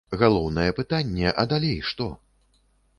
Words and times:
Галоўнае 0.21 0.69
пытанне, 0.79 1.29
а 1.39 1.47
далей 1.55 1.79
што? 1.93 2.13